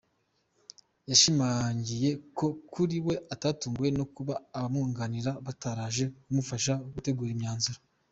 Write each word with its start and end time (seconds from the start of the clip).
Yashimangiye 1.09 2.09
ko 2.37 2.47
kuri 2.71 2.95
we 3.05 3.15
atatunguwe 3.33 3.89
no 3.97 4.05
kuba 4.15 4.33
abamwunganira 4.57 5.31
bataraje 5.45 6.03
kumufasha 6.23 6.73
gutegura 6.93 7.31
imyanzuro. 7.35 7.79